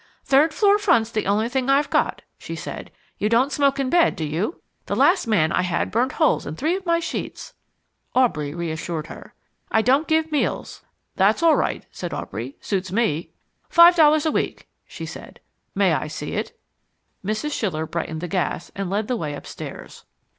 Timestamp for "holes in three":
6.13-6.75